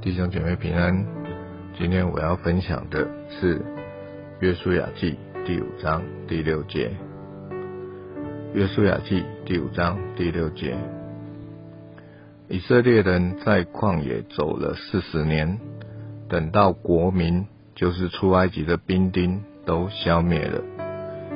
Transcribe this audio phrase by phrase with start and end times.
[0.00, 1.04] 弟兄姐妹平安。
[1.76, 3.58] 今天我要分享的是
[4.38, 6.92] 《约书亚记》第五章第六节。
[8.54, 10.76] 《约书亚记》第五章第六节：
[12.48, 15.58] 以色列人在旷野走了四十年，
[16.28, 20.62] 等到国民，就是出埃及的兵丁都消灭了，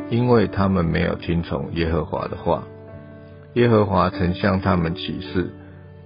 [0.09, 2.63] 因为他们没有听从耶和华的话。
[3.55, 5.51] 耶和华曾向他们起誓。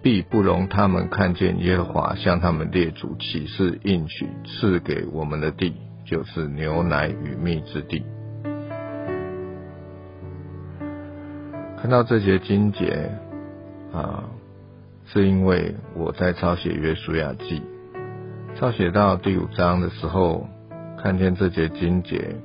[0.07, 5.75] 必不容他们看见耶和华向他们列祖起誓应许赐给我们的地，
[6.05, 8.05] 就是牛奶与蜜之地。
[11.77, 13.11] 看到这节经节
[13.93, 14.31] 啊，
[15.07, 17.61] 是因为我在抄写约书亚记，
[18.55, 20.47] 抄写到第五章的时候，
[21.03, 22.37] 看见这节经节，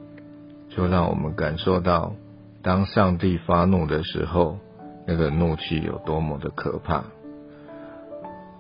[0.68, 2.16] 就让我们感受到，
[2.64, 4.58] 当上帝发怒的时候，
[5.06, 7.04] 那个怒气有多么的可怕。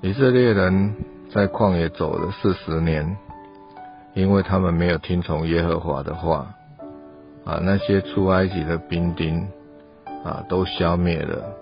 [0.04, 0.96] 以色列人
[1.32, 3.18] 在旷野走了四十年，
[4.16, 6.56] 因为他们没有听从耶和华的话，
[7.46, 9.48] 啊，那些出埃及的兵丁
[10.24, 11.56] 啊都消灭了，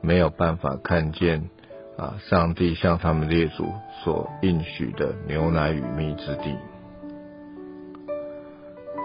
[0.00, 1.50] 没有办法看见
[1.98, 3.66] 啊上帝向他们列祖
[4.02, 6.56] 所应许的牛奶与蜜之地。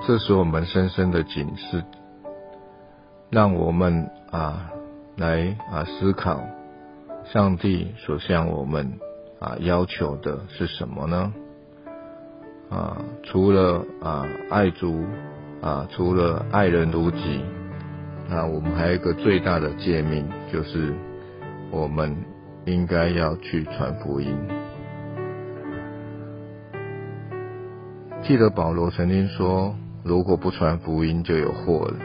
[0.08, 1.84] 这使我们深深的警示，
[3.30, 4.72] 让我们啊
[5.18, 6.40] 来啊思考。
[7.34, 9.00] 上帝所向我们
[9.40, 11.34] 啊要求的是什么呢？
[12.70, 15.04] 啊，除了啊爱主
[15.62, 17.42] 啊，除了爱人如己，
[18.30, 20.94] 那我们还有一个最大的诫命，就是
[21.70, 22.16] 我们
[22.66, 24.34] 应该要去传福音。
[28.24, 32.00] 记得保罗曾经说：“如果不传福音，就有祸了。”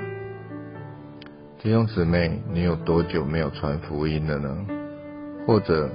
[1.62, 4.66] 弟兄姊妹，你有多久没有传福音了呢？
[5.46, 5.90] 或者，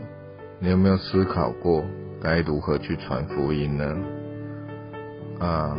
[0.59, 1.85] 你有没有思考过
[2.21, 3.97] 该如何去传福音呢？
[5.39, 5.77] 啊，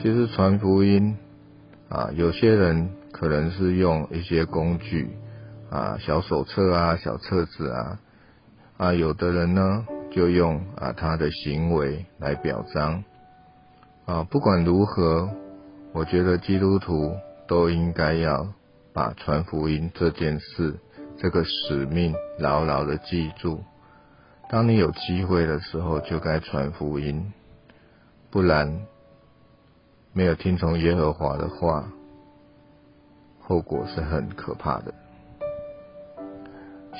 [0.00, 1.16] 其实传福音
[1.88, 5.10] 啊，有些人可能是用一些工具
[5.68, 8.00] 啊，小手册啊、小册子啊，
[8.78, 13.04] 啊，有的人呢就用啊他的行为来表彰
[14.06, 14.22] 啊。
[14.30, 15.28] 不管如何，
[15.92, 18.46] 我觉得基督徒都应该要
[18.92, 20.76] 把传福音这件事。
[21.18, 23.64] 这个使命牢牢的记住，
[24.48, 27.32] 当你有机会的时候，就该传福音，
[28.30, 28.86] 不然
[30.12, 31.90] 没有听从耶和华的话，
[33.40, 34.92] 后果是很可怕的。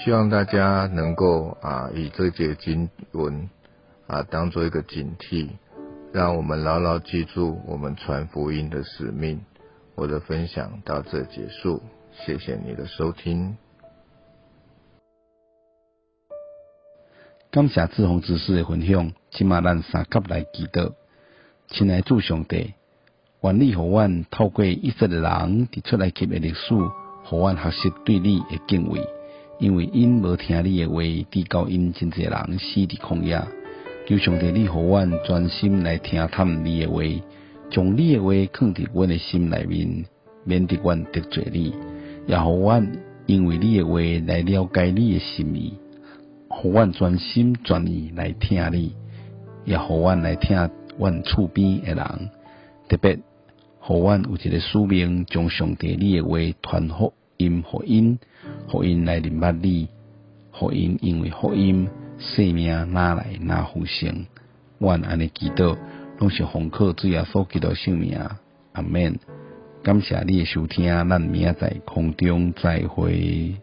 [0.04, 3.48] 希望大家能够啊，以这节经文
[4.06, 5.50] 啊，当做一个警惕，
[6.12, 9.40] 让我们牢牢记住我们传福音的使命。
[9.94, 11.82] 我的分享到这结束，
[12.12, 13.56] 谢谢你的收听。
[17.56, 20.92] 感谢志宏之师的分享，今嘛咱三甲来祈祷，
[21.68, 22.74] 亲爱主上帝，
[23.40, 26.74] 愿你互阮透过以色列人伫出来级的历史，
[27.24, 29.00] 互阮学习对你的敬畏，
[29.58, 31.00] 因为因无听你的话，
[31.30, 33.42] 地高因真济人死伫旷野。
[34.06, 37.00] 求上帝你互阮专心来听探你的话，
[37.70, 40.04] 将你的话放伫阮的心内面，
[40.44, 41.74] 免得阮得罪你，
[42.26, 45.72] 也互阮因为你的话来了解你的心意。
[46.58, 48.96] 互阮专心专意来听你，
[49.66, 52.30] 也互阮来听阮厝边诶人，
[52.88, 53.18] 特别
[53.78, 58.18] 互阮有一个使命，将上帝你诶话传福音，福音，
[58.70, 59.88] 福音来明白你，
[60.50, 64.24] 福音因为福音，生命哪来哪复生，
[64.78, 65.76] 阮安尼祈祷，
[66.18, 68.18] 拢是奉靠主耶稣基督性命，
[68.72, 69.18] 阿免。
[69.82, 73.56] 感谢你诶收听，咱明仔在空中再会。